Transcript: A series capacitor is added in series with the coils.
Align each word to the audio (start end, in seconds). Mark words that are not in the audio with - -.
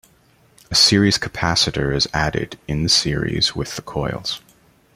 A 0.71 0.73
series 0.73 1.19
capacitor 1.19 1.95
is 1.95 2.07
added 2.11 2.57
in 2.67 2.89
series 2.89 3.55
with 3.55 3.75
the 3.75 3.83
coils. 3.83 4.41